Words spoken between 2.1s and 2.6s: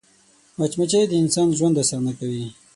کوي